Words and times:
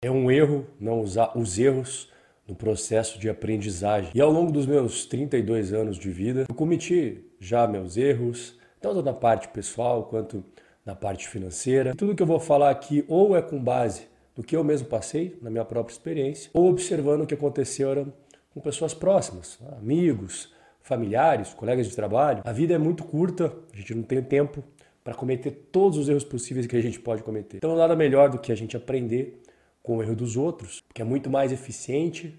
É 0.00 0.08
um 0.08 0.30
erro 0.30 0.64
não 0.78 1.00
usar 1.00 1.36
os 1.36 1.58
erros 1.58 2.08
no 2.46 2.54
processo 2.54 3.18
de 3.18 3.28
aprendizagem. 3.28 4.12
E 4.14 4.20
ao 4.20 4.30
longo 4.30 4.52
dos 4.52 4.64
meus 4.64 5.04
32 5.06 5.72
anos 5.72 5.98
de 5.98 6.08
vida, 6.08 6.46
eu 6.48 6.54
cometi 6.54 7.24
já 7.40 7.66
meus 7.66 7.96
erros, 7.96 8.56
tanto 8.80 9.02
na 9.02 9.12
parte 9.12 9.48
pessoal 9.48 10.04
quanto 10.04 10.44
na 10.86 10.94
parte 10.94 11.26
financeira. 11.26 11.96
tudo 11.96 12.14
que 12.14 12.22
eu 12.22 12.26
vou 12.28 12.38
falar 12.38 12.70
aqui 12.70 13.04
ou 13.08 13.36
é 13.36 13.42
com 13.42 13.58
base 13.58 14.02
no 14.36 14.44
que 14.44 14.54
eu 14.54 14.62
mesmo 14.62 14.86
passei, 14.86 15.36
na 15.42 15.50
minha 15.50 15.64
própria 15.64 15.92
experiência, 15.92 16.48
ou 16.54 16.70
observando 16.70 17.22
o 17.22 17.26
que 17.26 17.34
aconteceu 17.34 18.06
com 18.54 18.60
pessoas 18.60 18.94
próximas, 18.94 19.58
amigos, 19.76 20.54
familiares, 20.80 21.52
colegas 21.54 21.88
de 21.88 21.96
trabalho. 21.96 22.42
A 22.44 22.52
vida 22.52 22.72
é 22.72 22.78
muito 22.78 23.02
curta, 23.02 23.52
a 23.74 23.76
gente 23.76 23.96
não 23.96 24.04
tem 24.04 24.22
tempo 24.22 24.62
para 25.02 25.12
cometer 25.12 25.50
todos 25.72 25.98
os 25.98 26.08
erros 26.08 26.22
possíveis 26.22 26.68
que 26.68 26.76
a 26.76 26.80
gente 26.80 27.00
pode 27.00 27.24
cometer. 27.24 27.56
Então, 27.56 27.74
nada 27.74 27.96
melhor 27.96 28.30
do 28.30 28.38
que 28.38 28.52
a 28.52 28.54
gente 28.54 28.76
aprender 28.76 29.42
com 29.88 29.96
o 29.96 30.02
erro 30.02 30.14
dos 30.14 30.36
outros, 30.36 30.84
que 30.92 31.00
é 31.00 31.04
muito 31.04 31.30
mais 31.30 31.50
eficiente, 31.50 32.38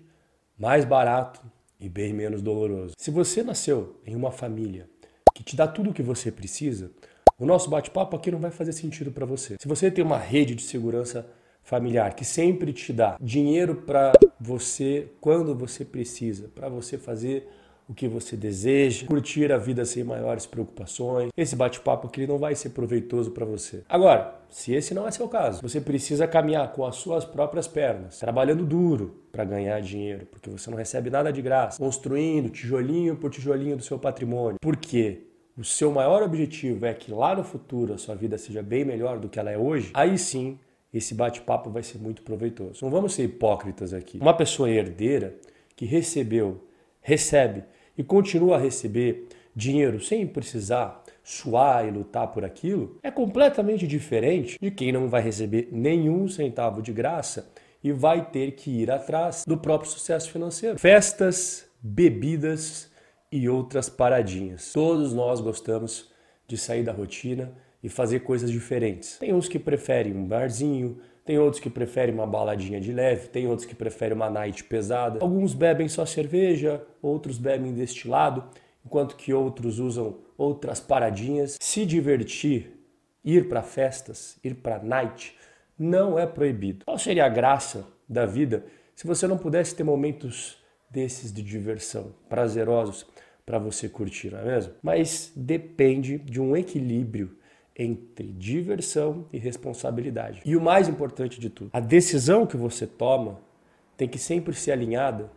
mais 0.55 0.85
barato 0.85 1.41
e 1.79 1.89
bem 1.89 2.13
menos 2.13 2.43
doloroso. 2.43 2.93
Se 2.95 3.09
você 3.09 3.41
nasceu 3.41 3.99
em 4.05 4.15
uma 4.15 4.31
família 4.31 4.87
que 5.33 5.41
te 5.41 5.55
dá 5.55 5.67
tudo 5.67 5.89
o 5.89 5.93
que 5.93 6.03
você 6.03 6.31
precisa, 6.31 6.91
o 7.39 7.47
nosso 7.47 7.67
bate-papo 7.67 8.15
aqui 8.15 8.29
não 8.29 8.37
vai 8.37 8.51
fazer 8.51 8.71
sentido 8.71 9.11
para 9.11 9.25
você. 9.25 9.55
Se 9.59 9.67
você 9.67 9.89
tem 9.89 10.05
uma 10.05 10.19
rede 10.19 10.53
de 10.53 10.61
segurança 10.61 11.27
familiar 11.63 12.13
que 12.13 12.23
sempre 12.23 12.71
te 12.71 12.93
dá 12.93 13.17
dinheiro 13.19 13.77
para 13.77 14.11
você 14.39 15.11
quando 15.19 15.55
você 15.55 15.83
precisa, 15.83 16.49
para 16.53 16.69
você 16.69 16.99
fazer 16.99 17.49
o 17.89 17.93
que 17.95 18.07
você 18.07 18.37
deseja, 18.37 19.07
curtir 19.07 19.51
a 19.51 19.57
vida 19.57 19.83
sem 19.83 20.03
maiores 20.03 20.45
preocupações. 20.45 21.29
Esse 21.35 21.55
bate-papo 21.55 22.05
aqui 22.05 22.27
não 22.27 22.37
vai 22.37 22.53
ser 22.53 22.69
proveitoso 22.69 23.31
para 23.31 23.43
você. 23.43 23.81
Agora, 23.89 24.39
se 24.47 24.71
esse 24.73 24.93
não 24.93 25.07
é 25.07 25.11
seu 25.11 25.27
caso, 25.27 25.59
você 25.59 25.81
precisa 25.81 26.27
caminhar 26.27 26.71
com 26.71 26.85
as 26.85 26.97
suas 26.97 27.25
próprias 27.25 27.67
pernas, 27.67 28.19
trabalhando 28.19 28.63
duro 28.63 29.23
para 29.31 29.43
ganhar 29.43 29.81
dinheiro, 29.81 30.27
porque 30.27 30.51
você 30.51 30.69
não 30.69 30.77
recebe 30.77 31.09
nada 31.09 31.33
de 31.33 31.41
graça, 31.41 31.79
construindo 31.79 32.49
tijolinho 32.49 33.15
por 33.15 33.31
tijolinho 33.31 33.75
do 33.75 33.83
seu 33.83 33.97
patrimônio. 33.97 34.57
Por 34.61 34.77
quê? 34.77 35.23
O 35.57 35.63
seu 35.63 35.91
maior 35.91 36.21
objetivo 36.21 36.85
é 36.85 36.93
que 36.93 37.11
lá 37.11 37.35
no 37.35 37.43
futuro 37.43 37.95
a 37.95 37.97
sua 37.97 38.13
vida 38.13 38.37
seja 38.37 38.61
bem 38.61 38.85
melhor 38.85 39.17
do 39.17 39.27
que 39.27 39.39
ela 39.39 39.49
é 39.49 39.57
hoje. 39.57 39.89
Aí 39.95 40.15
sim, 40.15 40.59
esse 40.93 41.15
bate-papo 41.15 41.71
vai 41.71 41.81
ser 41.81 41.97
muito 41.97 42.21
proveitoso. 42.21 42.83
Não 42.83 42.91
vamos 42.91 43.15
ser 43.15 43.23
hipócritas 43.23 43.95
aqui. 43.95 44.19
Uma 44.19 44.35
pessoa 44.35 44.69
herdeira 44.69 45.35
que 45.75 45.85
recebeu, 45.85 46.63
recebe 47.01 47.63
e 47.99 48.03
continua 48.03 48.55
a 48.55 48.59
receber 48.59 49.27
dinheiro 49.53 49.99
sem 49.99 50.25
precisar 50.25 51.03
suar 51.21 51.85
e 51.85 51.91
lutar 51.91 52.27
por 52.27 52.45
aquilo, 52.45 52.97
é 53.03 53.11
completamente 53.11 53.85
diferente 53.85 54.57
de 54.57 54.71
quem 54.71 54.93
não 54.93 55.09
vai 55.09 55.21
receber 55.21 55.67
nenhum 55.69 56.29
centavo 56.29 56.81
de 56.81 56.93
graça 56.93 57.51
e 57.83 57.91
vai 57.91 58.25
ter 58.25 58.53
que 58.53 58.71
ir 58.71 58.89
atrás 58.89 59.43
do 59.45 59.57
próprio 59.57 59.91
sucesso 59.91 60.31
financeiro. 60.31 60.79
Festas, 60.79 61.65
bebidas 61.81 62.89
e 63.29 63.49
outras 63.49 63.89
paradinhas. 63.89 64.71
Todos 64.71 65.13
nós 65.13 65.41
gostamos 65.41 66.09
de 66.47 66.57
sair 66.57 66.83
da 66.83 66.93
rotina 66.93 67.51
e 67.83 67.89
fazer 67.89 68.21
coisas 68.21 68.49
diferentes. 68.49 69.17
Tem 69.17 69.33
uns 69.33 69.49
que 69.49 69.59
preferem 69.59 70.13
um 70.13 70.25
barzinho, 70.25 70.99
tem 71.29 71.37
outros 71.37 71.61
que 71.61 71.69
preferem 71.69 72.15
uma 72.15 72.25
baladinha 72.25 72.81
de 72.81 72.91
leve, 72.91 73.27
tem 73.27 73.45
outros 73.45 73.63
que 73.63 73.75
preferem 73.75 74.15
uma 74.15 74.31
night 74.31 74.63
pesada. 74.63 75.19
Alguns 75.21 75.53
bebem 75.53 75.87
só 75.87 76.03
cerveja, 76.03 76.83
outros 77.03 77.37
bebem 77.37 77.71
destilado, 77.71 78.45
enquanto 78.83 79.15
que 79.15 79.31
outros 79.31 79.77
usam 79.77 80.17
outras 80.35 80.79
paradinhas. 80.79 81.55
Se 81.61 81.85
divertir, 81.85 82.71
ir 83.23 83.47
para 83.47 83.61
festas, 83.61 84.39
ir 84.43 84.55
para 84.55 84.81
night, 84.81 85.37
não 85.77 86.17
é 86.17 86.25
proibido. 86.25 86.85
Qual 86.85 86.97
seria 86.97 87.25
a 87.25 87.29
graça 87.29 87.85
da 88.09 88.25
vida 88.25 88.65
se 88.95 89.05
você 89.05 89.27
não 89.27 89.37
pudesse 89.37 89.75
ter 89.75 89.83
momentos 89.83 90.57
desses 90.89 91.31
de 91.31 91.43
diversão, 91.43 92.11
prazerosos 92.27 93.05
para 93.45 93.59
você 93.59 93.87
curtir, 93.87 94.31
não 94.31 94.39
é 94.39 94.45
mesmo? 94.45 94.73
Mas 94.81 95.31
depende 95.35 96.17
de 96.17 96.41
um 96.41 96.57
equilíbrio 96.57 97.37
entre 97.79 98.27
diversão 98.33 99.25
e 99.31 99.37
responsabilidade. 99.37 100.41
E 100.43 100.57
o 100.57 100.61
mais 100.61 100.89
importante 100.89 101.39
de 101.39 101.49
tudo, 101.49 101.69
a 101.71 101.79
decisão 101.79 102.45
que 102.45 102.57
você 102.57 102.85
toma 102.85 103.39
tem 103.95 104.07
que 104.07 104.19
sempre 104.19 104.53
ser 104.53 104.73
alinhada 104.73 105.31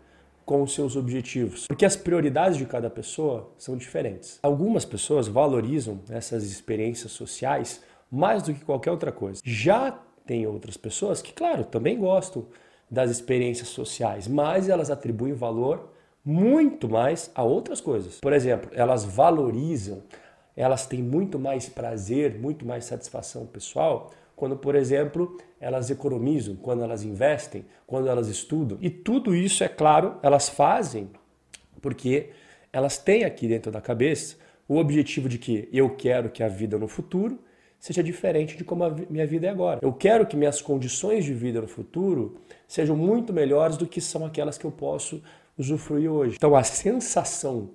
com 0.45 0.61
os 0.61 0.75
seus 0.75 0.97
objetivos, 0.97 1.69
porque 1.69 1.85
as 1.85 1.95
prioridades 1.95 2.59
de 2.59 2.67
cada 2.67 2.91
pessoa 2.91 3.53
são 3.57 3.77
diferentes. 3.77 4.41
Algumas 4.43 4.85
pessoas 4.85 5.29
valorizam 5.29 6.01
essas 6.11 6.43
experiências 6.43 7.13
sociais 7.13 7.81
mais 8.11 8.43
do 8.43 8.53
que 8.53 8.65
qualquer 8.65 8.91
outra 8.91 9.13
coisa. 9.13 9.41
Já 9.45 9.97
tem 10.27 10.45
outras 10.47 10.77
pessoas 10.77 11.23
que, 11.23 11.33
claro, 11.33 11.65
também 11.65 11.97
gostam 11.97 12.47
das 12.91 13.11
experiências 13.11 13.69
sociais, 13.69 14.27
mas 14.27 14.69
elas 14.69 14.91
atribuem 14.91 15.33
valor 15.33 15.91
muito 16.25 16.89
mais 16.89 17.31
a 17.35 17.43
outras 17.43 17.81
coisas. 17.81 18.21
Por 18.21 18.33
exemplo, 18.33 18.71
elas 18.75 19.05
valorizam 19.05 20.03
elas 20.57 20.87
têm 20.87 21.03
muito 21.03 21.39
mais 21.39 21.69
prazer, 21.69 22.39
muito 22.39 22.67
mais 22.67 22.85
satisfação 22.85 23.47
pessoal 23.47 24.11
quando, 24.35 24.57
por 24.57 24.75
exemplo, 24.75 25.39
elas 25.61 25.89
economizam, 25.89 26.57
quando 26.57 26.83
elas 26.83 27.05
investem, 27.05 27.65
quando 27.87 28.09
elas 28.09 28.27
estudam. 28.27 28.77
E 28.81 28.91
tudo 28.91 29.37
isso, 29.37 29.63
é 29.63 29.69
claro, 29.69 30.17
elas 30.23 30.49
fazem 30.49 31.11
porque 31.81 32.31
elas 32.73 32.99
têm 32.99 33.25
aqui 33.25 33.47
dentro 33.47 33.71
da 33.71 33.81
cabeça 33.81 34.37
o 34.69 34.79
objetivo 34.79 35.29
de 35.29 35.39
que 35.39 35.69
eu 35.73 35.91
quero 35.91 36.31
que 36.31 36.43
a 36.43 36.49
vida 36.49 36.79
no 36.79 36.89
futuro 36.89 37.39
seja 37.79 38.03
diferente 38.03 38.57
de 38.57 38.65
como 38.65 38.85
a 38.85 38.91
minha 39.11 39.27
vida 39.27 39.47
é 39.47 39.51
agora. 39.51 39.81
Eu 39.83 39.93
quero 39.93 40.25
que 40.25 40.37
minhas 40.37 40.63
condições 40.63 41.25
de 41.25 41.35
vida 41.35 41.61
no 41.61 41.69
futuro 41.69 42.41
sejam 42.67 42.97
muito 42.97 43.33
melhores 43.33 43.77
do 43.77 43.87
que 43.87 44.01
são 44.01 44.25
aquelas 44.25 44.57
que 44.57 44.65
eu 44.65 44.71
posso 44.71 45.23
usufruir 45.59 46.11
hoje. 46.11 46.37
Então 46.37 46.57
a 46.57 46.63
sensação 46.63 47.71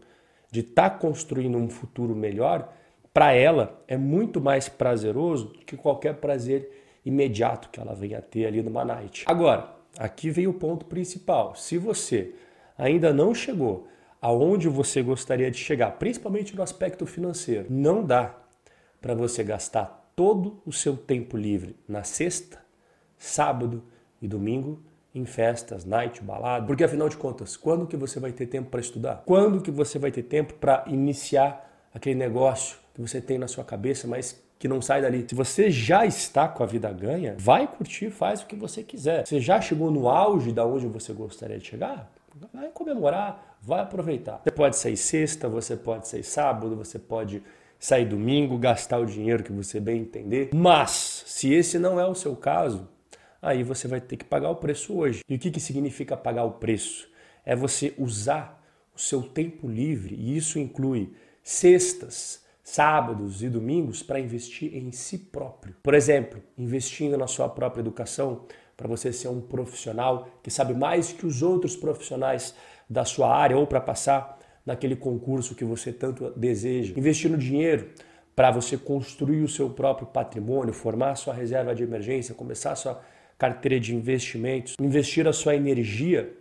de 0.57 0.62
estar 0.62 0.90
tá 0.90 0.97
construindo 0.97 1.56
um 1.56 1.69
futuro 1.69 2.16
melhor, 2.16 2.73
para 3.13 3.31
ela 3.31 3.79
é 3.88 3.95
muito 3.95 4.41
mais 4.41 4.68
prazeroso 4.68 5.50
do 5.50 5.59
que 5.59 5.78
qualquer 5.78 6.16
prazer 6.16 7.00
imediato 7.06 7.69
que 7.69 7.79
ela 7.79 7.94
venha 7.94 8.18
a 8.18 8.22
ter 8.23 8.47
ali 8.47 8.63
numa 8.63 8.84
night. 8.84 9.23
Agora, 9.28 9.72
aqui 10.00 10.31
vem 10.31 10.47
o 10.47 10.53
ponto 10.53 10.88
principal. 10.88 11.53
Se 11.56 11.78
você 11.78 12.34
ainda 12.75 13.13
não 13.13 13.35
chegou 13.35 13.88
aonde 14.19 14.67
você 14.67 15.03
gostaria 15.03 15.51
de 15.51 15.59
chegar, 15.59 15.91
principalmente 15.91 16.56
no 16.56 16.63
aspecto 16.63 17.06
financeiro, 17.06 17.67
não 17.69 18.03
dá 18.03 18.35
para 19.00 19.13
você 19.13 19.44
gastar 19.44 20.12
todo 20.16 20.59
o 20.66 20.73
seu 20.73 20.97
tempo 20.97 21.38
livre 21.38 21.75
na 21.88 22.03
sexta, 22.03 22.57
sábado 23.16 23.84
e 24.19 24.28
domingo 24.28 24.81
em 25.17 25.25
festas, 25.25 25.85
night, 25.85 26.22
balada, 26.22 26.66
porque 26.66 26.83
afinal 26.83 27.09
de 27.09 27.17
contas, 27.17 27.57
quando 27.57 27.88
que 27.88 27.97
você 27.97 28.19
vai 28.19 28.31
ter 28.31 28.45
tempo 28.45 28.69
para 28.69 28.79
estudar? 28.79 29.23
Quando 29.25 29.61
que 29.61 29.72
você 29.72 29.97
vai 29.97 30.11
ter 30.11 30.23
tempo 30.23 30.53
para 30.53 30.83
iniciar 30.88 31.69
aquele 31.94 32.16
negócio 32.16 32.78
que 32.94 33.01
você 33.01 33.19
tem 33.19 33.38
na 33.38 33.47
sua 33.47 33.63
cabeça, 33.63 34.07
mas 34.07 34.41
que 34.59 34.67
não 34.67 34.81
sai 34.81 35.01
dali. 35.01 35.25
Se 35.28 35.35
você 35.35 35.69
já 35.69 36.05
está 36.05 36.47
com 36.47 36.63
a 36.63 36.66
vida 36.66 36.91
ganha, 36.91 37.35
vai 37.38 37.67
curtir, 37.67 38.09
faz 38.09 38.41
o 38.41 38.47
que 38.47 38.55
você 38.55 38.83
quiser. 38.83 39.25
Você 39.25 39.39
já 39.39 39.61
chegou 39.61 39.91
no 39.91 40.09
auge 40.09 40.51
da 40.51 40.66
onde 40.66 40.88
você 40.88 41.13
gostaria 41.13 41.59
de 41.59 41.67
chegar? 41.67 42.11
Vai 42.53 42.69
comemorar, 42.69 43.57
vai 43.61 43.81
aproveitar. 43.81 44.41
Você 44.44 44.51
pode 44.51 44.78
sair 44.78 44.97
sexta, 44.97 45.47
você 45.47 45.75
pode 45.75 46.07
sair 46.07 46.23
sábado, 46.23 46.75
você 46.75 46.99
pode 46.99 47.44
sair 47.79 48.05
domingo, 48.05 48.57
gastar 48.57 48.99
o 48.99 49.05
dinheiro 49.05 49.44
que 49.44 49.51
você 49.51 49.79
bem 49.79 50.01
entender. 50.01 50.49
Mas, 50.53 51.23
se 51.28 51.53
esse 51.53 51.78
não 51.78 51.99
é 51.99 52.07
o 52.07 52.16
seu 52.16 52.35
caso, 52.35 52.88
aí 53.42 53.64
você 53.64 53.88
vai 53.88 54.02
ter 54.02 54.18
que 54.18 54.25
pagar 54.25 54.50
o 54.50 54.56
preço 54.56 54.96
hoje. 54.96 55.22
E 55.28 55.36
o 55.36 55.40
que, 55.40 55.52
que 55.52 55.59
significa 55.59 56.16
pagar 56.18 56.44
o 56.44 56.52
preço? 56.52 57.09
É 57.46 57.56
você 57.56 57.94
usar 57.98 58.64
o 58.96 59.00
seu 59.00 59.22
tempo 59.22 59.68
livre, 59.68 60.16
e 60.16 60.36
isso 60.36 60.58
inclui 60.58 61.14
sextas, 61.44 62.44
sábados 62.64 63.44
e 63.44 63.50
domingos, 63.50 64.03
para 64.03 64.20
investir 64.20 64.76
em 64.76 64.92
si 64.92 65.18
próprio. 65.18 65.76
Por 65.84 65.94
exemplo, 65.94 66.42
investindo 66.58 67.18
na 67.18 67.28
sua 67.28 67.47
própria 67.47 67.81
educação, 67.81 68.46
para 68.76 68.88
você 68.88 69.12
ser 69.12 69.28
um 69.28 69.42
profissional 69.42 70.28
que 70.44 70.52
sabe 70.52 70.73
mais 70.73 71.11
que 71.11 71.26
os 71.26 71.41
outros 71.41 71.76
profissionais 71.76 72.53
da 72.90 73.03
sua 73.06 73.35
área 73.35 73.58
ou 73.58 73.66
para 73.66 73.82
passar 73.82 74.38
naquele 74.66 74.96
concurso 74.96 75.56
que 75.56 75.64
você 75.64 75.91
tanto 75.91 76.29
deseja. 76.32 76.94
Investindo 76.96 77.38
dinheiro 77.38 77.90
para 78.35 78.52
você 78.52 78.78
construir 78.78 79.41
o 79.41 79.47
seu 79.47 79.70
próprio 79.70 80.08
patrimônio, 80.08 80.73
formar 80.73 81.16
sua 81.16 81.34
reserva 81.34 81.73
de 81.73 81.84
emergência, 81.84 82.35
começar 82.35 82.76
sua 82.76 83.02
carteira 83.37 83.79
de 83.79 83.95
investimentos, 83.95 84.75
investir 84.79 85.28
a 85.28 85.34
sua 85.34 85.55
energia 85.55 86.35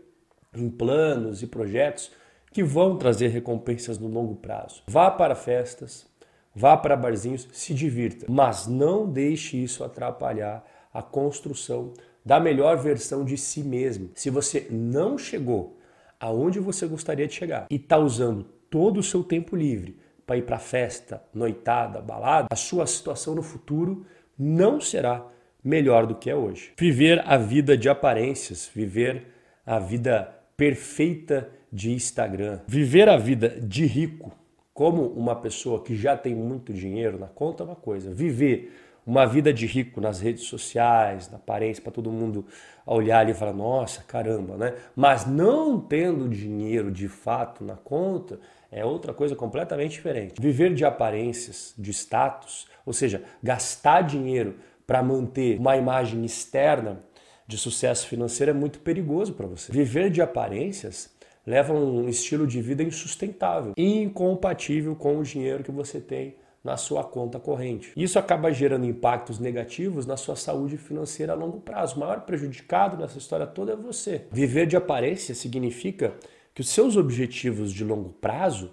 em 0.54 0.70
planos 0.70 1.42
e 1.42 1.46
projetos 1.46 2.10
que 2.52 2.62
vão 2.62 2.96
trazer 2.96 3.28
recompensas 3.28 3.98
no 3.98 4.08
longo 4.08 4.36
prazo. 4.36 4.82
Vá 4.86 5.10
para 5.10 5.34
festas, 5.34 6.06
vá 6.54 6.76
para 6.76 6.96
barzinhos, 6.96 7.46
se 7.52 7.74
divirta, 7.74 8.26
mas 8.28 8.66
não 8.66 9.06
deixe 9.06 9.62
isso 9.62 9.84
atrapalhar 9.84 10.64
a 10.92 11.02
construção 11.02 11.92
da 12.24 12.40
melhor 12.40 12.78
versão 12.78 13.24
de 13.24 13.36
si 13.36 13.62
mesmo. 13.62 14.10
Se 14.14 14.30
você 14.30 14.66
não 14.70 15.18
chegou 15.18 15.78
aonde 16.18 16.58
você 16.58 16.86
gostaria 16.86 17.26
de 17.26 17.34
chegar 17.34 17.66
e 17.70 17.76
está 17.76 17.98
usando 17.98 18.44
todo 18.70 18.98
o 18.98 19.02
seu 19.02 19.22
tempo 19.22 19.54
livre 19.54 19.98
para 20.26 20.38
ir 20.38 20.42
para 20.42 20.58
festa, 20.58 21.22
noitada, 21.32 22.00
balada, 22.00 22.48
a 22.50 22.56
sua 22.56 22.86
situação 22.86 23.34
no 23.34 23.42
futuro 23.42 24.06
não 24.36 24.80
será 24.80 25.24
melhor 25.66 26.06
do 26.06 26.14
que 26.14 26.30
é 26.30 26.36
hoje. 26.36 26.72
Viver 26.78 27.22
a 27.26 27.36
vida 27.36 27.76
de 27.76 27.88
aparências, 27.88 28.70
viver 28.72 29.26
a 29.66 29.78
vida 29.78 30.32
perfeita 30.56 31.48
de 31.72 31.92
Instagram, 31.92 32.60
viver 32.66 33.08
a 33.08 33.16
vida 33.16 33.48
de 33.48 33.84
rico 33.84 34.32
como 34.72 35.06
uma 35.08 35.34
pessoa 35.34 35.82
que 35.82 35.96
já 35.96 36.16
tem 36.16 36.34
muito 36.34 36.72
dinheiro 36.72 37.18
na 37.18 37.26
conta 37.26 37.62
é 37.62 37.66
uma 37.66 37.74
coisa, 37.74 38.12
viver 38.12 38.74
uma 39.06 39.24
vida 39.24 39.52
de 39.52 39.66
rico 39.66 40.00
nas 40.00 40.20
redes 40.20 40.44
sociais, 40.44 41.30
na 41.30 41.36
aparência, 41.36 41.82
para 41.82 41.92
todo 41.92 42.10
mundo 42.10 42.44
olhar 42.84 43.20
ali 43.20 43.30
e 43.30 43.34
falar, 43.34 43.52
nossa, 43.52 44.02
caramba, 44.02 44.56
né? 44.56 44.74
Mas 44.94 45.24
não 45.24 45.80
tendo 45.80 46.28
dinheiro 46.28 46.90
de 46.90 47.08
fato 47.08 47.64
na 47.64 47.74
conta 47.76 48.38
é 48.70 48.84
outra 48.84 49.14
coisa 49.14 49.34
completamente 49.34 49.92
diferente. 49.92 50.34
Viver 50.40 50.74
de 50.74 50.84
aparências, 50.84 51.72
de 51.78 51.90
status, 51.92 52.66
ou 52.84 52.92
seja, 52.92 53.22
gastar 53.42 54.02
dinheiro 54.02 54.56
para 54.86 55.02
manter 55.02 55.58
uma 55.58 55.76
imagem 55.76 56.24
externa 56.24 57.02
de 57.46 57.56
sucesso 57.56 58.06
financeiro 58.06 58.50
é 58.50 58.54
muito 58.54 58.80
perigoso 58.80 59.32
para 59.32 59.46
você. 59.46 59.72
Viver 59.72 60.10
de 60.10 60.20
aparências 60.20 61.14
leva 61.46 61.72
a 61.72 61.76
um 61.76 62.08
estilo 62.08 62.46
de 62.46 62.60
vida 62.60 62.82
insustentável, 62.82 63.72
incompatível 63.76 64.96
com 64.96 65.18
o 65.18 65.22
dinheiro 65.22 65.62
que 65.62 65.70
você 65.70 66.00
tem 66.00 66.36
na 66.62 66.76
sua 66.76 67.04
conta 67.04 67.38
corrente. 67.38 67.92
Isso 67.96 68.18
acaba 68.18 68.52
gerando 68.52 68.84
impactos 68.84 69.38
negativos 69.38 70.04
na 70.04 70.16
sua 70.16 70.34
saúde 70.34 70.76
financeira 70.76 71.32
a 71.32 71.36
longo 71.36 71.60
prazo. 71.60 71.94
O 71.94 72.00
maior 72.00 72.22
prejudicado 72.22 72.96
nessa 72.96 73.18
história 73.18 73.46
toda 73.46 73.74
é 73.74 73.76
você. 73.76 74.26
Viver 74.32 74.66
de 74.66 74.76
aparência 74.76 75.32
significa 75.32 76.14
que 76.52 76.60
os 76.60 76.68
seus 76.68 76.96
objetivos 76.96 77.72
de 77.72 77.84
longo 77.84 78.08
prazo, 78.08 78.72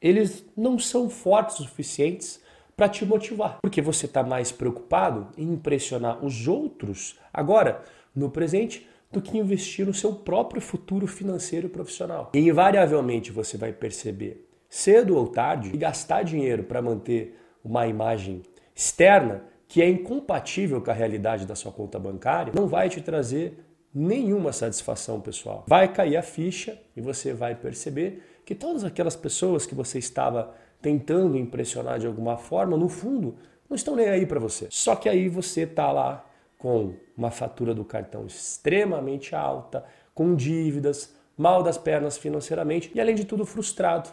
eles 0.00 0.44
não 0.56 0.78
são 0.78 1.10
fortes 1.10 1.58
o 1.58 1.64
suficientes 1.64 2.40
para 2.82 2.88
te 2.88 3.06
motivar, 3.06 3.58
porque 3.62 3.80
você 3.80 4.06
está 4.06 4.24
mais 4.24 4.50
preocupado 4.50 5.28
em 5.38 5.52
impressionar 5.52 6.24
os 6.24 6.48
outros 6.48 7.16
agora, 7.32 7.80
no 8.12 8.28
presente, 8.28 8.88
do 9.12 9.22
que 9.22 9.38
investir 9.38 9.86
no 9.86 9.94
seu 9.94 10.12
próprio 10.12 10.60
futuro 10.60 11.06
financeiro 11.06 11.68
e 11.68 11.70
profissional. 11.70 12.32
E 12.34 12.40
invariavelmente 12.40 13.30
você 13.30 13.56
vai 13.56 13.72
perceber 13.72 14.48
cedo 14.68 15.16
ou 15.16 15.28
tarde, 15.28 15.70
e 15.72 15.76
gastar 15.76 16.24
dinheiro 16.24 16.64
para 16.64 16.82
manter 16.82 17.38
uma 17.62 17.86
imagem 17.86 18.42
externa 18.74 19.44
que 19.68 19.80
é 19.80 19.88
incompatível 19.88 20.80
com 20.80 20.90
a 20.90 20.94
realidade 20.94 21.46
da 21.46 21.54
sua 21.54 21.70
conta 21.70 22.00
bancária, 22.00 22.52
não 22.52 22.66
vai 22.66 22.88
te 22.88 23.00
trazer 23.00 23.64
nenhuma 23.94 24.52
satisfação 24.52 25.20
pessoal. 25.20 25.64
Vai 25.68 25.86
cair 25.92 26.16
a 26.16 26.22
ficha 26.22 26.76
e 26.96 27.00
você 27.00 27.32
vai 27.32 27.54
perceber 27.54 28.24
que 28.44 28.56
todas 28.56 28.82
aquelas 28.82 29.14
pessoas 29.14 29.64
que 29.66 29.74
você 29.74 30.00
estava 30.00 30.52
tentando 30.82 31.38
impressionar 31.38 31.98
de 31.98 32.06
alguma 32.06 32.36
forma, 32.36 32.76
no 32.76 32.88
fundo, 32.88 33.36
não 33.70 33.76
estão 33.76 33.96
nem 33.96 34.08
aí 34.08 34.26
para 34.26 34.40
você. 34.40 34.66
Só 34.68 34.96
que 34.96 35.08
aí 35.08 35.28
você 35.28 35.64
tá 35.64 35.90
lá 35.90 36.26
com 36.58 36.94
uma 37.16 37.30
fatura 37.30 37.72
do 37.72 37.84
cartão 37.84 38.26
extremamente 38.26 39.34
alta, 39.34 39.84
com 40.14 40.34
dívidas, 40.34 41.14
mal 41.38 41.62
das 41.62 41.78
pernas 41.78 42.18
financeiramente 42.18 42.90
e 42.94 43.00
além 43.00 43.14
de 43.14 43.24
tudo 43.24 43.46
frustrado 43.46 44.10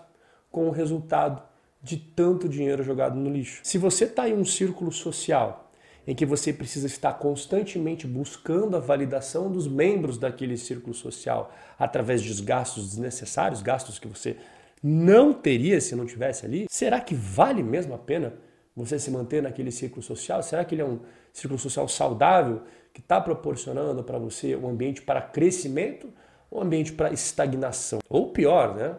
com 0.51 0.67
o 0.67 0.71
resultado 0.71 1.41
de 1.81 1.97
tanto 1.97 2.47
dinheiro 2.47 2.83
jogado 2.83 3.15
no 3.15 3.29
lixo. 3.29 3.61
Se 3.63 3.77
você 3.77 4.05
está 4.05 4.27
em 4.27 4.33
um 4.33 4.45
círculo 4.45 4.91
social 4.91 5.71
em 6.07 6.15
que 6.15 6.25
você 6.25 6.51
precisa 6.51 6.87
estar 6.87 7.13
constantemente 7.13 8.07
buscando 8.07 8.75
a 8.75 8.79
validação 8.79 9.51
dos 9.51 9.67
membros 9.67 10.17
daquele 10.17 10.57
círculo 10.57 10.93
social 10.93 11.53
através 11.77 12.21
de 12.21 12.41
gastos 12.41 12.89
desnecessários, 12.89 13.61
gastos 13.61 13.99
que 13.99 14.07
você 14.07 14.37
não 14.81 15.33
teria 15.33 15.79
se 15.81 15.95
não 15.95 16.05
tivesse 16.05 16.45
ali, 16.45 16.65
será 16.69 16.99
que 17.01 17.13
vale 17.13 17.61
mesmo 17.61 17.93
a 17.93 17.97
pena 17.97 18.33
você 18.75 18.97
se 18.97 19.11
manter 19.11 19.43
naquele 19.43 19.71
círculo 19.71 20.01
social? 20.01 20.41
Será 20.41 20.63
que 20.63 20.75
ele 20.75 20.81
é 20.81 20.85
um 20.85 20.99
círculo 21.33 21.59
social 21.59 21.87
saudável 21.87 22.63
que 22.93 23.01
está 23.01 23.19
proporcionando 23.19 24.03
para 24.03 24.17
você 24.17 24.55
um 24.55 24.69
ambiente 24.69 25.01
para 25.01 25.21
crescimento 25.21 26.11
ou 26.49 26.59
um 26.59 26.63
ambiente 26.63 26.93
para 26.93 27.11
estagnação? 27.11 27.99
Ou 28.09 28.31
pior, 28.31 28.75
né? 28.75 28.95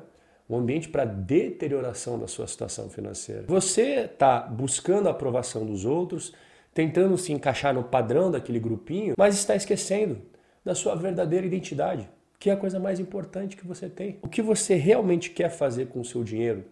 um 0.50 0.56
ambiente 0.58 0.88
para 0.88 1.04
deterioração 1.04 2.18
da 2.18 2.26
sua 2.26 2.46
situação 2.48 2.90
financeira. 2.90 3.44
Você 3.46 4.00
está 4.00 4.40
buscando 4.40 5.06
a 5.06 5.12
aprovação 5.12 5.64
dos 5.64 5.84
outros, 5.84 6.34
tentando 6.74 7.16
se 7.16 7.32
encaixar 7.32 7.72
no 7.72 7.84
padrão 7.84 8.32
daquele 8.32 8.58
grupinho, 8.58 9.14
mas 9.16 9.36
está 9.36 9.54
esquecendo 9.54 10.20
da 10.64 10.74
sua 10.74 10.96
verdadeira 10.96 11.46
identidade, 11.46 12.10
que 12.40 12.48
é 12.48 12.54
a 12.54 12.56
coisa 12.56 12.80
mais 12.80 12.98
importante 12.98 13.54
que 13.54 13.66
você 13.66 13.86
tem. 13.86 14.18
O 14.22 14.28
que 14.28 14.40
você 14.40 14.74
realmente 14.74 15.28
quer 15.28 15.50
fazer 15.50 15.88
com 15.88 16.00
o 16.00 16.04
seu 16.04 16.24
dinheiro 16.24 16.64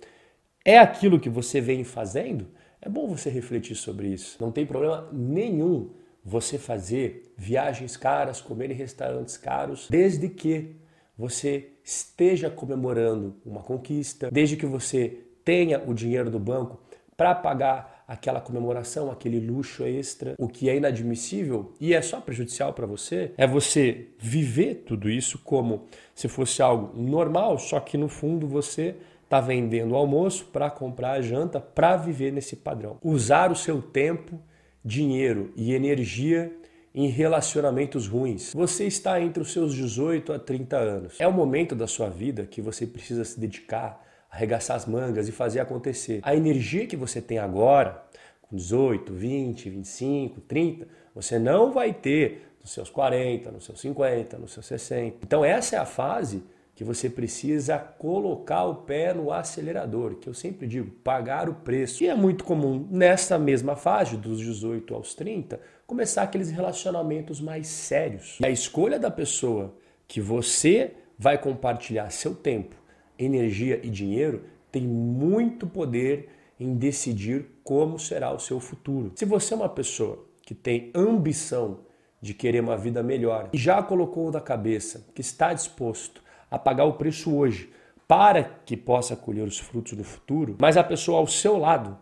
é 0.65 0.79
aquilo 0.79 1.21
que 1.21 1.29
você 1.29 1.61
vem 1.61 1.85
fazendo? 1.85 2.49
É 2.81 2.89
bom 2.89 3.07
você 3.07 3.29
refletir 3.29 3.77
sobre 3.77 4.09
isso. 4.09 4.39
Não 4.41 4.51
tem 4.51 4.65
problema 4.65 5.07
nenhum 5.13 5.91
você 6.25 6.57
fazer 6.59 7.35
viagens 7.37 7.99
caras, 7.99 8.41
comer 8.41 8.71
em 8.71 8.75
restaurantes 8.75 9.37
caros, 9.37 9.89
desde 9.91 10.31
que 10.31 10.75
você 11.17 11.73
esteja 11.85 12.49
comemorando 12.49 13.37
uma 13.45 13.63
conquista, 13.63 14.31
desde 14.31 14.57
que 14.57 14.67
você 14.67 15.21
tenha 15.45 15.83
o 15.87 15.93
dinheiro 15.93 16.31
do 16.31 16.39
banco 16.39 16.81
para 17.15 17.35
pagar 17.35 17.98
aquela 18.09 18.41
comemoração, 18.41 19.11
aquele 19.11 19.39
luxo 19.39 19.85
extra, 19.85 20.35
o 20.39 20.49
que 20.49 20.71
é 20.71 20.77
inadmissível 20.77 21.75
e 21.79 21.93
é 21.93 22.01
só 22.01 22.19
prejudicial 22.23 22.73
para 22.73 22.87
você, 22.87 23.33
é 23.37 23.47
você 23.47 24.07
viver 24.19 24.85
tudo 24.87 25.11
isso 25.11 25.39
como 25.45 25.85
se 26.15 26.27
fosse 26.27 26.63
algo 26.63 26.99
normal, 26.99 27.59
só 27.59 27.79
que 27.79 27.99
no 27.99 28.09
fundo 28.09 28.49
você 28.49 28.97
está 29.23 29.43
vendendo 29.43 29.93
o 29.93 29.97
almoço 29.97 30.47
para 30.47 30.71
comprar 30.71 31.13
a 31.13 31.21
janta, 31.21 31.61
para 31.61 31.99
viver 31.99 32.33
nesse 32.33 32.57
padrão. 32.57 32.97
Usar 33.05 33.53
o 33.53 33.57
seu 33.57 33.83
tempo, 33.83 34.41
dinheiro 34.83 35.53
e 35.55 35.75
energia 35.75 36.51
em 36.95 37.09
relacionamentos 37.09 38.09
ruins. 38.09 38.55
Você 38.55 38.87
está 38.87 39.21
entre 39.21 39.43
os 39.43 39.53
seus 39.53 39.75
18 39.75 40.33
a 40.33 40.39
30 40.39 40.77
anos. 40.79 41.21
É 41.21 41.29
o 41.29 41.33
momento 41.33 41.75
da 41.75 41.87
sua 41.87 42.09
vida 42.09 42.47
que 42.47 42.63
você 42.63 42.87
precisa 42.87 43.23
se 43.23 43.39
dedicar, 43.39 44.03
arregaçar 44.31 44.77
as 44.77 44.87
mangas 44.87 45.29
e 45.29 45.33
fazer 45.33 45.61
acontecer. 45.61 46.21
A 46.23 46.35
energia 46.35 46.87
que 46.87 46.97
você 46.97 47.21
tem 47.21 47.39
agora, 47.39 48.03
com 48.43 48.57
18, 48.57 49.13
20, 49.13 49.71
25, 49.71 50.41
30, 50.43 50.87
você 51.15 51.39
não 51.39 51.73
vai 51.73 51.93
ter 51.93 52.49
nos 52.61 52.73
seus 52.73 52.91
40, 52.91 53.51
nos 53.51 53.65
seus 53.65 53.81
50, 53.81 54.39
nos 54.39 54.53
seus 54.53 54.67
60. 54.67 55.19
Então 55.23 55.45
essa 55.45 55.77
é 55.77 55.79
a 55.79 55.87
fase 55.87 56.43
que 56.79 56.85
você 56.85 57.11
precisa 57.11 57.77
colocar 57.77 58.63
o 58.65 58.77
pé 58.77 59.13
no 59.13 59.33
acelerador, 59.33 60.15
que 60.15 60.29
eu 60.29 60.33
sempre 60.33 60.65
digo, 60.65 60.89
pagar 61.03 61.49
o 61.49 61.55
preço. 61.55 62.05
E 62.05 62.09
é 62.09 62.15
muito 62.15 62.45
comum 62.45 62.87
nessa 62.89 63.37
mesma 63.37 63.75
fase, 63.75 64.17
dos 64.17 64.39
18 64.39 64.95
aos 64.95 65.13
30, 65.13 65.61
começar 65.89 66.23
aqueles 66.23 66.53
relacionamentos 66.53 67.41
mais 67.41 67.67
sérios. 67.67 68.39
E 68.41 68.47
a 68.47 68.51
escolha 68.51 68.97
da 68.97 69.11
pessoa 69.11 69.75
que 70.07 70.21
você 70.21 70.93
vai 71.19 71.37
compartilhar 71.37 72.11
seu 72.11 72.33
tempo, 72.33 72.77
energia 73.19 73.81
e 73.83 73.91
dinheiro 73.91 74.45
tem 74.71 74.83
muito 74.83 75.67
poder 75.67 76.29
em 76.61 76.75
decidir 76.75 77.47
como 77.65 77.99
será 77.99 78.33
o 78.33 78.39
seu 78.39 78.61
futuro. 78.61 79.13
Se 79.17 79.25
você 79.25 79.55
é 79.55 79.57
uma 79.57 79.69
pessoa 79.69 80.25
que 80.43 80.55
tem 80.55 80.91
ambição 80.95 81.81
de 82.21 82.35
querer 82.35 82.61
uma 82.61 82.77
vida 82.77 83.03
melhor 83.03 83.49
e 83.53 83.59
já 83.59 83.83
colocou 83.83 84.31
na 84.31 84.41
cabeça 84.41 85.07
que 85.15 85.21
está 85.21 85.53
disposto 85.53 86.23
a 86.51 86.59
pagar 86.59 86.85
o 86.85 86.95
preço 86.95 87.35
hoje 87.35 87.71
para 88.07 88.43
que 88.65 88.77
possa 88.77 89.15
colher 89.15 89.47
os 89.47 89.59
frutos 89.59 89.93
no 89.93 90.03
futuro, 90.03 90.57
mas 90.59 90.77
a 90.77 90.83
pessoa 90.83 91.19
ao 91.19 91.27
seu 91.27 91.59
lado 91.59 91.99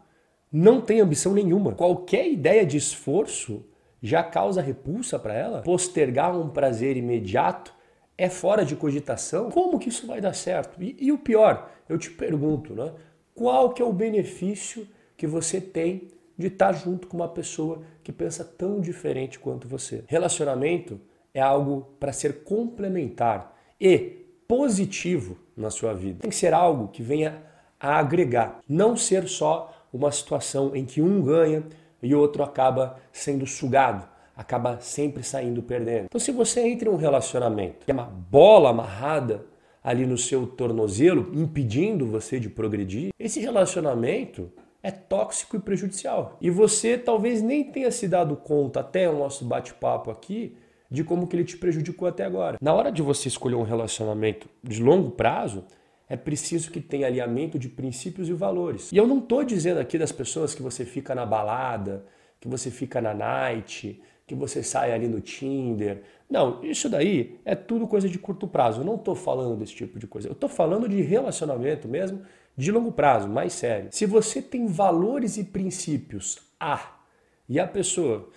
não 0.50 0.80
tem 0.80 1.00
ambição 1.00 1.34
nenhuma. 1.34 1.72
Qualquer 1.72 2.30
ideia 2.30 2.64
de 2.64 2.76
esforço 2.76 3.64
já 4.00 4.22
causa 4.22 4.62
repulsa 4.62 5.18
para 5.18 5.34
ela? 5.34 5.62
Postergar 5.62 6.38
um 6.38 6.48
prazer 6.48 6.96
imediato 6.96 7.74
é 8.18 8.28
fora 8.28 8.64
de 8.64 8.76
cogitação? 8.76 9.50
Como 9.50 9.78
que 9.78 9.88
isso 9.88 10.06
vai 10.06 10.20
dar 10.20 10.34
certo? 10.34 10.82
E, 10.82 10.96
e 10.98 11.12
o 11.12 11.18
pior, 11.18 11.70
eu 11.88 11.98
te 11.98 12.10
pergunto, 12.10 12.74
né? 12.74 12.92
Qual 13.34 13.70
que 13.72 13.82
é 13.82 13.84
o 13.84 13.92
benefício 13.92 14.88
que 15.16 15.26
você 15.26 15.60
tem 15.60 16.08
de 16.38 16.46
estar 16.48 16.72
junto 16.72 17.06
com 17.06 17.16
uma 17.16 17.28
pessoa 17.28 17.82
que 18.02 18.12
pensa 18.12 18.44
tão 18.44 18.80
diferente 18.80 19.38
quanto 19.38 19.68
você? 19.68 20.04
Relacionamento 20.06 21.00
é 21.34 21.40
algo 21.40 21.88
para 22.00 22.12
ser 22.12 22.44
complementar 22.44 23.54
e 23.78 24.24
positivo 24.48 25.36
na 25.56 25.70
sua 25.70 25.92
vida. 25.92 26.20
Tem 26.20 26.30
que 26.30 26.36
ser 26.36 26.54
algo 26.54 26.88
que 26.88 27.02
venha 27.02 27.42
a 27.78 27.98
agregar, 27.98 28.60
não 28.66 28.96
ser 28.96 29.28
só 29.28 29.86
uma 29.92 30.10
situação 30.10 30.74
em 30.74 30.84
que 30.84 31.02
um 31.02 31.22
ganha 31.22 31.62
e 32.02 32.14
o 32.14 32.18
outro 32.18 32.42
acaba 32.42 32.98
sendo 33.12 33.46
sugado, 33.46 34.08
acaba 34.36 34.78
sempre 34.80 35.22
saindo 35.22 35.62
perdendo. 35.62 36.04
Então, 36.04 36.20
se 36.20 36.30
você 36.30 36.60
entra 36.60 36.88
em 36.88 36.92
um 36.92 36.96
relacionamento 36.96 37.86
que 37.86 37.90
é 37.90 37.94
uma 37.94 38.04
bola 38.04 38.70
amarrada 38.70 39.46
ali 39.82 40.04
no 40.04 40.18
seu 40.18 40.46
tornozelo, 40.46 41.30
impedindo 41.32 42.06
você 42.06 42.38
de 42.38 42.50
progredir, 42.50 43.10
esse 43.18 43.40
relacionamento 43.40 44.50
é 44.82 44.90
tóxico 44.90 45.56
e 45.56 45.60
prejudicial. 45.60 46.36
E 46.40 46.50
você 46.50 46.98
talvez 46.98 47.40
nem 47.40 47.64
tenha 47.64 47.90
se 47.90 48.06
dado 48.06 48.36
conta 48.36 48.80
até 48.80 49.08
o 49.08 49.18
nosso 49.18 49.44
bate-papo 49.44 50.10
aqui 50.10 50.56
de 50.90 51.02
como 51.02 51.26
que 51.26 51.34
ele 51.34 51.44
te 51.44 51.56
prejudicou 51.56 52.06
até 52.06 52.24
agora. 52.24 52.58
Na 52.60 52.72
hora 52.74 52.92
de 52.92 53.02
você 53.02 53.28
escolher 53.28 53.56
um 53.56 53.62
relacionamento 53.62 54.48
de 54.62 54.82
longo 54.82 55.10
prazo, 55.10 55.64
é 56.08 56.16
preciso 56.16 56.70
que 56.70 56.80
tenha 56.80 57.06
alinhamento 57.06 57.58
de 57.58 57.68
princípios 57.68 58.28
e 58.28 58.32
valores. 58.32 58.92
E 58.92 58.96
eu 58.96 59.06
não 59.06 59.18
estou 59.18 59.42
dizendo 59.42 59.80
aqui 59.80 59.98
das 59.98 60.12
pessoas 60.12 60.54
que 60.54 60.62
você 60.62 60.84
fica 60.84 61.14
na 61.14 61.26
balada, 61.26 62.06
que 62.40 62.46
você 62.46 62.70
fica 62.70 63.00
na 63.00 63.12
night, 63.12 64.00
que 64.26 64.34
você 64.34 64.62
saia 64.62 64.94
ali 64.94 65.06
no 65.06 65.20
Tinder. 65.20 66.02
Não, 66.28 66.62
isso 66.64 66.88
daí 66.88 67.38
é 67.44 67.54
tudo 67.54 67.86
coisa 67.86 68.08
de 68.08 68.18
curto 68.18 68.48
prazo. 68.48 68.80
Eu 68.80 68.84
não 68.84 68.96
estou 68.96 69.14
falando 69.14 69.56
desse 69.56 69.74
tipo 69.74 69.98
de 69.98 70.06
coisa. 70.06 70.28
Eu 70.28 70.32
estou 70.32 70.48
falando 70.48 70.88
de 70.88 71.00
relacionamento 71.00 71.86
mesmo, 71.86 72.22
de 72.56 72.72
longo 72.72 72.90
prazo, 72.90 73.28
mais 73.28 73.52
sério. 73.52 73.88
Se 73.92 74.04
você 74.04 74.42
tem 74.42 74.66
valores 74.66 75.36
e 75.36 75.44
princípios 75.44 76.38
A 76.58 76.96
e 77.48 77.60
a 77.60 77.66
pessoa 77.68 78.28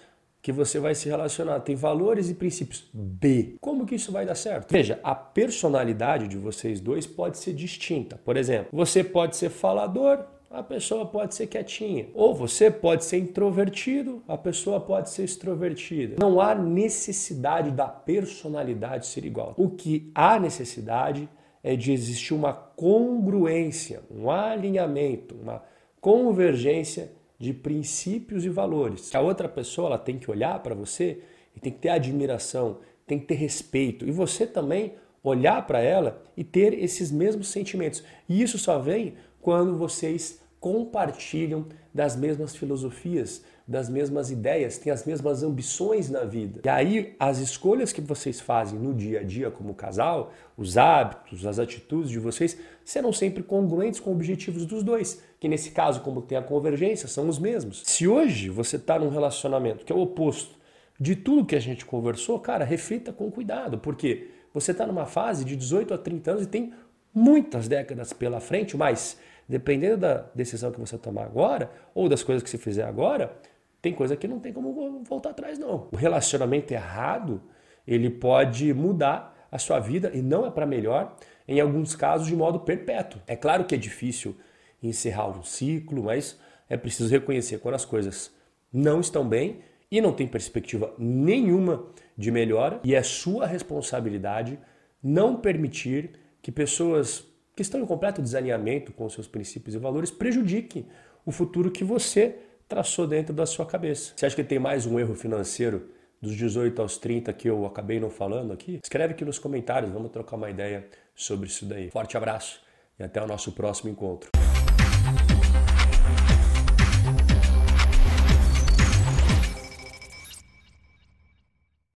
que 0.41 0.51
você 0.51 0.79
vai 0.79 0.93
se 0.93 1.10
relacionar 1.10 1.60
tem 1.62 1.75
valores 1.75 2.29
e 2.29 2.36
princípios 2.36 2.88
B, 2.93 3.55
como 3.60 3.86
que 3.86 3.96
isso 3.96 4.12
vai 4.12 4.25
dar 4.25 4.36
certo? 4.36 4.72
Veja, 4.72 5.00
a 5.03 5.15
personalidade 5.15 6.27
de 6.27 6.38
vocês 6.38 6.79
dois 6.79 7.08
pode 7.08 7.38
ser 7.39 7.53
distinta. 7.53 8.19
Por 8.24 8.38
exemplo, 8.38 8.67
você 8.72 9.03
pode 9.03 9.36
ser 9.36 9.50
falador, 9.50 10.24
a 10.50 10.63
pessoa 10.63 11.06
pode 11.06 11.36
ser 11.36 11.48
quietinha. 11.48 12.08
Ou 12.13 12.34
você 12.34 12.72
pode 12.72 13.06
ser 13.06 13.18
introvertido, 13.18 14.24
a 14.27 14.38
pessoa 14.38 14.79
pode 14.79 15.10
ser 15.10 15.24
extrovertida. 15.24 16.15
Não 16.20 16.41
há 16.41 16.56
necessidade 16.56 17.72
da 17.72 17.88
personalidade 17.88 19.06
ser 19.06 19.25
igual. 19.25 19.53
O 19.58 19.70
que 19.70 20.12
há 20.15 20.39
necessidade 20.39 21.29
é 21.63 21.75
de 21.75 21.91
existir 21.91 22.34
uma 22.34 22.53
congruência, 22.53 24.01
um 24.10 24.32
alinhamento, 24.32 25.36
uma 25.36 25.63
convergência 26.01 27.12
de 27.38 27.53
princípios 27.53 28.44
e 28.44 28.50
valores. 28.50 29.13
A 29.13 29.22
outra 29.22 29.48
pessoa 29.48 29.88
ela 29.88 29.98
tem 29.98 30.18
que 30.18 30.32
olhar 30.32 30.62
para 30.63 30.74
você 30.74 31.22
e 31.56 31.60
tem 31.60 31.72
que 31.72 31.79
ter 31.79 31.89
admiração, 31.89 32.79
tem 33.06 33.20
que 33.20 33.25
ter 33.25 33.36
respeito. 33.36 34.08
E 34.08 34.12
você 34.12 34.48
também 34.48 34.94
olhar 35.22 35.65
para 35.68 35.82
ela 35.82 36.22
e 36.36 36.44
ter 36.44 36.74
esses 36.74 37.12
mesmos 37.12 37.50
sentimentos. 37.50 38.03
E 38.27 38.41
isso 38.41 38.58
só 38.58 38.79
vem 38.79 39.15
quando 39.50 39.75
vocês 39.75 40.39
compartilham 40.60 41.65
das 41.91 42.15
mesmas 42.15 42.56
filosofias, 42.56 43.44
das 43.68 43.89
mesmas 43.89 44.29
ideias, 44.29 44.77
têm 44.77 44.94
as 44.94 45.08
mesmas 45.08 45.41
ambições 45.41 46.08
na 46.08 46.24
vida. 46.24 46.62
E 46.63 46.70
aí 46.70 47.15
as 47.20 47.39
escolhas 47.39 47.91
que 47.91 48.00
vocês 48.00 48.39
fazem 48.39 48.77
no 48.77 48.94
dia 48.94 49.22
a 49.22 49.24
dia 49.24 49.50
como 49.50 49.74
casal, 49.74 50.32
os 50.56 50.77
hábitos, 50.77 51.48
as 51.48 51.58
atitudes 51.58 52.12
de 52.12 52.20
vocês 52.20 52.60
serão 52.86 53.12
sempre 53.12 53.41
congruentes 53.41 54.00
com 54.00 54.12
objetivos 54.12 54.68
dos 54.68 54.84
dois, 54.84 55.20
que 55.39 55.48
nesse 55.48 55.72
caso, 55.72 56.01
como 56.01 56.22
tem 56.22 56.38
a 56.38 56.44
convergência, 56.44 57.08
são 57.08 57.27
os 57.27 57.39
mesmos. 57.39 57.82
Se 57.88 58.08
hoje 58.08 58.50
você 58.50 58.75
está 58.75 59.00
num 59.00 59.10
relacionamento 59.10 59.84
que 59.84 59.91
é 59.91 59.96
o 59.96 60.01
oposto 60.01 60.60
de 61.00 61.15
tudo 61.15 61.44
que 61.44 61.56
a 61.56 61.60
gente 61.60 61.88
conversou, 61.88 62.39
cara, 62.39 62.63
reflita 62.63 63.12
com 63.12 63.32
cuidado, 63.32 63.79
porque 63.79 64.29
você 64.53 64.74
está 64.74 64.86
numa 64.86 65.08
fase 65.08 65.44
de 65.44 65.56
18 65.56 65.96
a 65.96 65.98
30 65.98 66.32
anos 66.34 66.44
e 66.44 66.48
tem 66.48 66.72
muitas 67.12 67.68
décadas 67.68 68.13
pela 68.13 68.39
frente, 68.39 68.77
mas 68.77 69.18
dependendo 69.50 69.98
da 69.98 70.25
decisão 70.36 70.72
que 70.72 70.79
você 70.79 70.96
tomar 70.96 71.24
agora 71.24 71.72
ou 71.96 72.08
das 72.08 72.22
coisas 72.22 72.44
que 72.44 72.50
você 72.50 72.58
fizer 72.60 72.84
agora, 72.84 73.36
tem 73.82 73.91
coisa 73.94 74.15
que 74.15 74.27
não 74.27 74.39
tem 74.39 74.53
como 74.53 75.03
voltar 75.03 75.32
atrás 75.32 75.58
não. 75.58 75.88
O 75.91 75.96
relacionamento 75.96 76.72
errado, 76.72 77.41
ele 77.88 78.12
pode 78.12 78.72
mudar 78.74 79.36
a 79.51 79.58
sua 79.58 79.79
vida 79.79 80.12
e 80.13 80.22
não 80.22 80.46
é 80.46 80.51
para 80.51 80.68
melhor, 80.68 81.18
em 81.48 81.60
alguns 81.60 81.96
casos 81.96 82.27
de 82.27 82.36
modo 82.36 82.60
perpétuo. 82.60 83.20
É 83.25 83.36
claro 83.36 83.65
que 83.65 83.74
é 83.74 83.77
difícil 83.77 84.38
encerrar 84.84 85.27
um 85.27 85.41
ciclo, 85.41 86.03
mas 86.03 86.39
é 86.70 86.77
preciso 86.77 87.10
reconhecer 87.10 87.58
quando 87.58 87.75
as 87.75 87.86
coisas 87.86 88.32
não 88.72 89.00
estão 89.00 89.27
bem 89.27 89.62
e 89.89 90.00
não 90.00 90.13
tem 90.13 90.27
perspectiva 90.27 90.94
nenhuma 91.00 91.88
de 92.15 92.29
melhora 92.29 92.79
e 92.84 92.94
é 92.94 93.01
sua 93.01 93.48
responsabilidade 93.48 94.60
não 95.01 95.38
permitir 95.38 96.12
que 96.41 96.51
pessoas 96.51 97.25
que 97.60 97.63
estão 97.63 97.82
em 97.82 97.86
completo 97.86 98.22
desalinhamento 98.22 98.94
com 98.94 99.10
seus 99.10 99.28
princípios 99.28 99.75
e 99.75 99.78
valores 99.78 100.10
prejudiquem 100.10 100.86
o 101.25 101.32
futuro 101.32 101.70
que 101.70 101.84
você 101.84 102.38
traçou 102.70 103.06
dentro 103.06 103.34
da 103.34 103.46
sua 103.46 103.66
cabeça. 103.66 104.13
Você 104.16 104.25
acha 104.25 104.34
que 104.34 104.46
tem 104.46 104.58
mais 104.58 104.86
um 104.86 104.98
erro 104.98 105.13
financeiro 105.13 105.89
dos 106.22 106.38
18 106.38 106.82
aos 106.82 106.98
30 106.98 107.34
que 107.34 107.50
eu 107.50 107.66
acabei 107.66 108.00
não 108.00 108.10
falando 108.10 108.54
aqui? 108.54 108.80
Escreve 108.82 109.13
aqui 109.13 109.25
nos 109.25 109.38
comentários, 109.38 109.92
vamos 109.92 110.10
trocar 110.10 110.38
uma 110.38 110.50
ideia 110.50 110.88
sobre 111.13 111.50
isso 111.50 111.66
daí. 111.66 111.89
Forte 111.89 112.16
abraço 112.16 112.62
e 112.98 113.04
até 113.04 113.22
o 113.22 113.28
nosso 113.28 113.51
próximo 113.51 113.92
encontro. 113.92 114.38